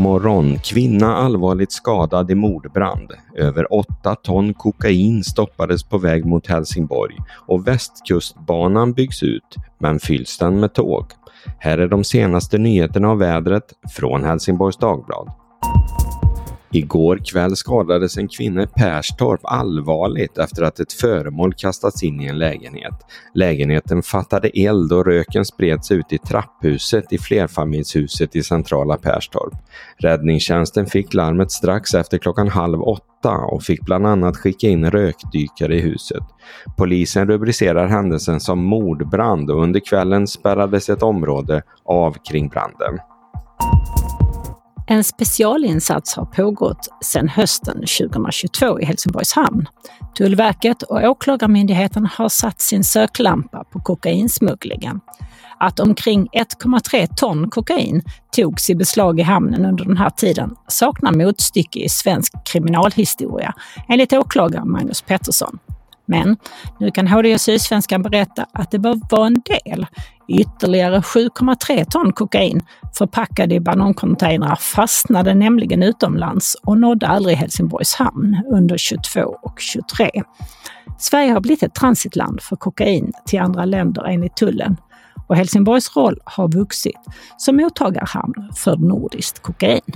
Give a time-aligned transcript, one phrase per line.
[0.00, 0.58] morgon.
[0.58, 3.12] Kvinna allvarligt skadad i mordbrand.
[3.36, 7.16] Över 8 ton kokain stoppades på väg mot Helsingborg
[7.46, 11.04] och Västkustbanan byggs ut, men fylls den med tåg?
[11.58, 15.30] Här är de senaste nyheterna av vädret från Helsingborgs Dagblad.
[16.72, 22.26] Igår kväll skadades en kvinna i Perstorp allvarligt efter att ett föremål kastats in i
[22.26, 22.94] en lägenhet.
[23.34, 29.52] Lägenheten fattade eld och röken spreds ut i trapphuset i flerfamiljshuset i centrala Perstorp.
[29.96, 35.76] Räddningstjänsten fick larmet strax efter klockan halv åtta och fick bland annat skicka in rökdykare
[35.76, 36.24] i huset.
[36.76, 42.98] Polisen rubricerar händelsen som mordbrand och under kvällen spärrades ett område av kring branden.
[44.90, 49.66] En specialinsats har pågått sedan hösten 2022 i Helsingborgs hamn.
[50.18, 55.00] Tullverket och Åklagarmyndigheten har satt sin söklampa på kokainsmugglingen.
[55.58, 58.02] Att omkring 1,3 ton kokain
[58.36, 63.54] togs i beslag i hamnen under den här tiden saknar motstycke i svensk kriminalhistoria,
[63.88, 65.58] enligt åklagare Magnus Pettersson.
[66.06, 66.36] Men
[66.80, 69.86] nu kan HD och Sydsvenskan berätta att det bör vara en del.
[70.30, 72.62] Ytterligare 7,3 ton kokain
[72.98, 80.10] förpackade i banancontainrar fastnade nämligen utomlands och nådde aldrig Helsingborgs hamn under 22 och 23.
[80.98, 84.76] Sverige har blivit ett transitland för kokain till andra länder enligt tullen
[85.26, 87.00] och Helsingborgs roll har vuxit
[87.36, 89.92] som mottagarhamn för nordiskt kokain.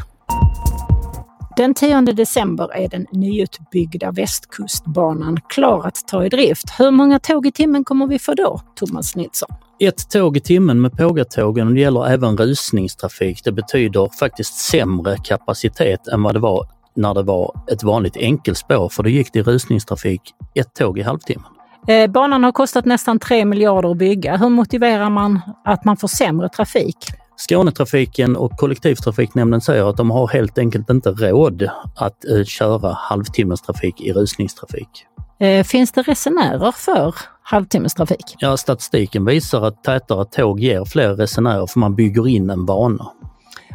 [1.56, 6.64] Den 10 december är den nyutbyggda Västkustbanan klar att ta i drift.
[6.78, 9.48] Hur många tåg i timmen kommer vi få då, Thomas Nilsson?
[9.78, 11.74] Ett tåg i timmen med pågatågen.
[11.74, 13.44] Det gäller även rusningstrafik.
[13.44, 16.66] Det betyder faktiskt sämre kapacitet än vad det var
[16.96, 20.20] när det var ett vanligt enkelspår, för då gick det i rusningstrafik
[20.54, 21.46] ett tåg i halvtimmen.
[21.88, 24.36] Eh, banan har kostat nästan 3 miljarder att bygga.
[24.36, 26.96] Hur motiverar man att man får sämre trafik?
[27.36, 34.00] Skånetrafiken och kollektivtrafiknämnden säger att de har helt enkelt inte råd att eh, köra halvtimmestrafik
[34.00, 35.06] i rusningstrafik.
[35.40, 38.36] Eh, finns det resenärer för halvtimmestrafik?
[38.38, 43.06] Ja, statistiken visar att tätare tåg ger fler resenärer för man bygger in en bana.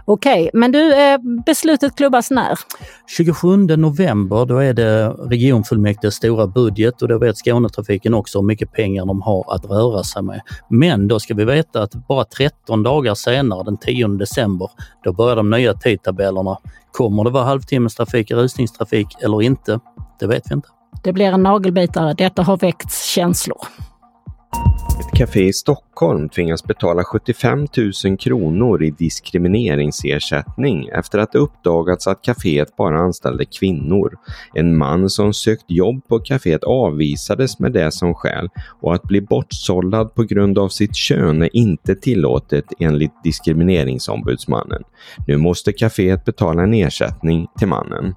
[0.06, 2.60] Okej, men du, eh, beslutet klubbas när?
[3.18, 8.72] 27 november, då är det regionfullmäktiges stora budget och då vet Skånetrafiken också hur mycket
[8.72, 10.42] pengar de har att röra sig med.
[10.70, 14.70] Men då ska vi veta att bara 13 dagar senare, den 10 december,
[15.04, 16.58] då börjar de nya tidtabellerna.
[16.92, 19.80] Kommer det vara halvtimmestrafik rusningstrafik eller inte?
[20.20, 20.68] Det vet vi inte.
[21.04, 22.14] Det blir en nagelbitare.
[22.14, 23.58] Detta har väckt känslor.
[25.00, 27.68] Ett café i Stockholm tvingas betala 75
[28.06, 34.18] 000 kronor i diskrimineringsersättning efter att det uppdagats att kaféet bara anställde kvinnor.
[34.54, 38.50] En man som sökt jobb på kaféet avvisades med det som skäl
[38.82, 44.84] och att bli bortsållad på grund av sitt kön är inte tillåtet enligt diskrimineringsombudsmannen.
[45.28, 48.14] Nu måste kaféet betala en ersättning till mannen.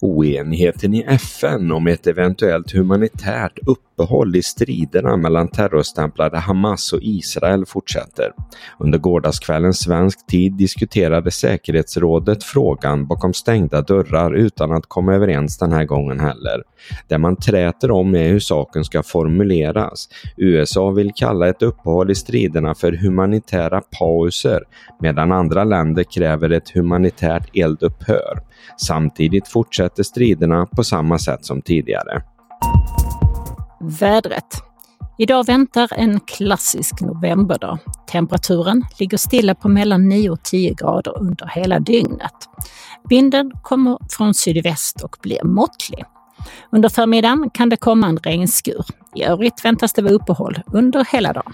[0.00, 3.58] Oenigheten i FN om ett eventuellt humanitärt
[3.92, 8.32] uppehåll i striderna mellan terrorstämplade Hamas och Israel fortsätter.
[8.78, 15.72] Under gårdagskvällens svensk tid diskuterade säkerhetsrådet frågan bakom stängda dörrar utan att komma överens den
[15.72, 16.62] här gången heller.
[17.08, 20.08] Det man träter om är hur saken ska formuleras.
[20.36, 24.62] USA vill kalla ett uppehåll i striderna för humanitära pauser
[25.00, 28.40] medan andra länder kräver ett humanitärt eldupphör.
[28.76, 32.22] Samtidigt fortsätter striderna på samma sätt som tidigare.
[33.82, 34.62] Vädret.
[35.18, 37.78] Idag väntar en klassisk novemberdag.
[38.10, 42.34] Temperaturen ligger stilla på mellan 9 och 10 grader under hela dygnet.
[43.08, 46.04] Vinden kommer från sydväst och blir måttlig.
[46.72, 48.84] Under förmiddagen kan det komma en regnskur.
[49.14, 51.52] I övrigt väntas det vara uppehåll under hela dagen.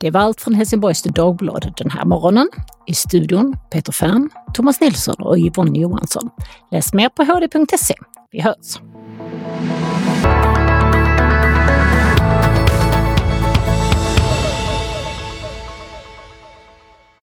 [0.00, 2.48] Det var allt från Helsingborgs Dagblad den här morgonen.
[2.86, 6.30] I studion Peter Färm, Thomas Nilsson och Yvonne Johansson.
[6.70, 7.94] Läs mer på hd.se.
[8.30, 8.78] Vi hörs!